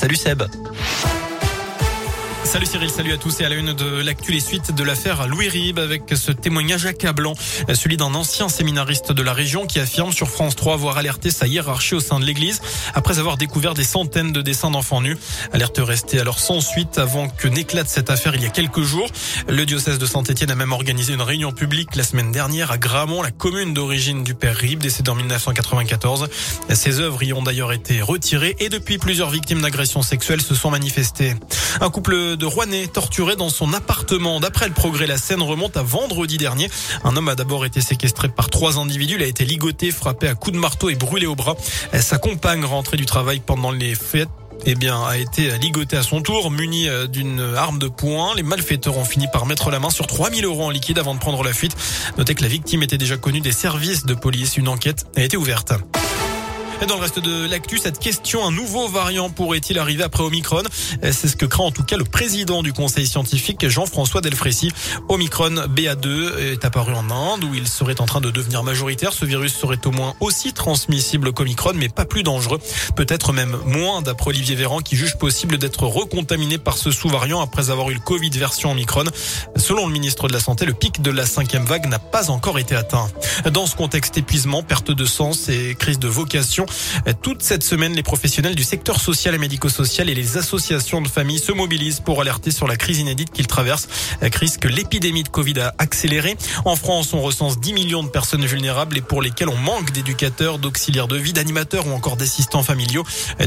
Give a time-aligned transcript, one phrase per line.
[0.00, 1.19] Salut Seb.
[2.50, 5.28] Salut Cyril, salut à tous et à la une de l'actu les suites de l'affaire
[5.28, 7.34] Louis Rib avec ce témoignage accablant,
[7.72, 11.46] celui d'un ancien séminariste de la région qui affirme sur France 3 avoir alerté sa
[11.46, 12.60] hiérarchie au sein de l'église
[12.92, 15.16] après avoir découvert des centaines de dessins d'enfants nus.
[15.52, 19.08] Alerte restée alors sans suite avant que n'éclate cette affaire il y a quelques jours.
[19.48, 23.22] Le diocèse de Saint-Etienne a même organisé une réunion publique la semaine dernière à Gramont,
[23.22, 26.28] la commune d'origine du père Rib, décédé en 1994.
[26.74, 30.72] Ses œuvres y ont d'ailleurs été retirées et depuis plusieurs victimes d'agressions sexuelles se sont
[30.72, 31.36] manifestées.
[31.80, 34.40] Un couple de Rouennais torturé dans son appartement.
[34.40, 36.70] D'après le progrès, la scène remonte à vendredi dernier.
[37.04, 39.16] Un homme a d'abord été séquestré par trois individus.
[39.16, 41.54] Il a été ligoté, frappé à coups de marteau et brûlé au bras.
[42.00, 44.30] Sa compagne rentrée du travail pendant les fêtes
[44.64, 48.34] eh bien, a été ligoté à son tour, muni euh, d'une arme de poing.
[48.34, 51.20] Les malfaiteurs ont fini par mettre la main sur 3000 euros en liquide avant de
[51.20, 51.76] prendre la fuite.
[52.18, 54.56] Notez que la victime était déjà connue des services de police.
[54.56, 55.72] Une enquête a été ouverte.
[56.82, 60.62] Et dans le reste de l'actu, cette question, un nouveau variant pourrait-il arriver après Omicron?
[61.02, 64.72] C'est ce que craint en tout cas le président du conseil scientifique, Jean-François Delfrécy.
[65.10, 69.12] Omicron BA2 est apparu en Inde où il serait en train de devenir majoritaire.
[69.12, 72.58] Ce virus serait au moins aussi transmissible qu'Omicron, mais pas plus dangereux.
[72.96, 77.68] Peut-être même moins d'après Olivier Véran qui juge possible d'être recontaminé par ce sous-variant après
[77.68, 79.04] avoir eu le Covid version Omicron.
[79.56, 82.58] Selon le ministre de la Santé, le pic de la cinquième vague n'a pas encore
[82.58, 83.08] été atteint.
[83.52, 86.64] Dans ce contexte épuisement, perte de sens et crise de vocation,
[87.22, 91.38] toute cette semaine, les professionnels du secteur social et médico-social et les associations de familles
[91.38, 93.88] se mobilisent pour alerter sur la crise inédite qu'ils traversent,
[94.30, 96.36] crise que l'épidémie de Covid a accélérée.
[96.64, 100.58] En France, on recense 10 millions de personnes vulnérables et pour lesquelles on manque d'éducateurs,
[100.58, 103.04] d'auxiliaires de vie, d'animateurs ou encore d'assistants familiaux.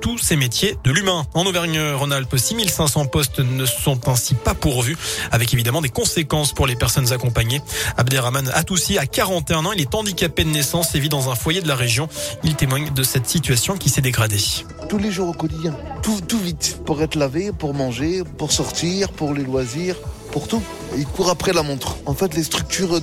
[0.00, 1.26] Tous ces métiers de l'humain.
[1.34, 4.96] En Auvergne-Rhône-Alpes, 6500 postes ne sont ainsi pas pourvus,
[5.30, 7.60] avec évidemment des conséquences pour les personnes accompagnées.
[7.96, 11.60] Abderrahman Atoussi a 41 ans, il est handicapé de naissance et vit dans un foyer
[11.60, 12.08] de la région.
[12.44, 14.40] Il témoigne de cette situation qui s'est dégradée.
[14.88, 19.32] Tous les jours au quotidien, tout, vite, pour être lavé, pour manger, pour sortir, pour
[19.32, 19.96] les loisirs,
[20.32, 20.62] pour tout.
[20.96, 21.96] Il court après la montre.
[22.04, 23.00] En fait, les structures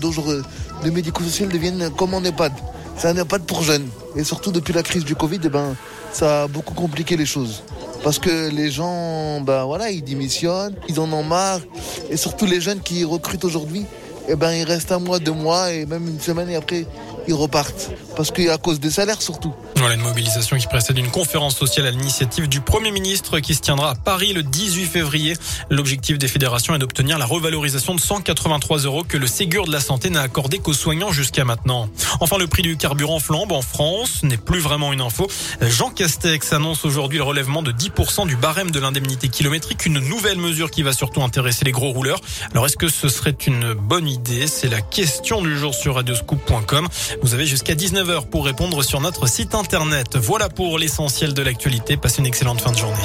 [0.83, 2.53] le médico-social deviennent comme en EHPAD.
[2.97, 3.87] C'est un EHPAD pour jeunes.
[4.15, 5.75] Et surtout depuis la crise du Covid, eh ben,
[6.11, 7.63] ça a beaucoup compliqué les choses.
[8.03, 11.61] Parce que les gens, ben voilà, ils démissionnent, ils en ont marre.
[12.09, 13.85] Et surtout les jeunes qui recrutent aujourd'hui,
[14.27, 16.85] eh ben, ils restent un mois, deux mois et même une semaine et après,
[17.27, 17.91] ils repartent.
[18.15, 19.53] Parce qu'à cause des salaires surtout.
[19.77, 23.61] Voilà une mobilisation qui précède une conférence sociale à l'initiative du Premier ministre qui se
[23.61, 25.35] tiendra à Paris le 18 février.
[25.69, 29.79] L'objectif des fédérations est d'obtenir la revalorisation de 183 euros que le Ségur de la
[29.79, 31.89] Santé n'a accordé qu'aux soignants jusqu'à maintenant.
[32.19, 35.27] Enfin, le prix du carburant flambe en France n'est plus vraiment une info.
[35.61, 40.37] Jean Castex annonce aujourd'hui le relèvement de 10% du barème de l'indemnité kilométrique, une nouvelle
[40.37, 42.19] mesure qui va surtout intéresser les gros rouleurs.
[42.51, 44.47] Alors, est-ce que ce serait une bonne idée?
[44.47, 46.87] C'est la question du jour sur radioscoop.com.
[47.21, 50.17] Vous avez jusqu'à 19h pour répondre sur notre site internet.
[50.17, 51.97] Voilà pour l'essentiel de l'actualité.
[51.97, 52.97] Passez une excellente fin de journée.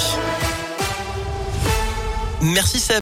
[2.41, 2.97] Merci Seb.